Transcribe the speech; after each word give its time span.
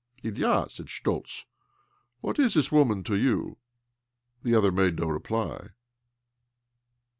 "Ilya," 0.23 0.65
said 0.69 0.87
Schtoltz," 0.87 1.45
what 2.21 2.39
is 2.39 2.55
this 2.55 2.71
woman 2.71 3.03
to 3.03 3.15
you?" 3.15 3.57
'The 4.41 4.55
other 4.55 4.71
made 4.71 4.97
no 4.97 5.05
reply. 5.05 5.67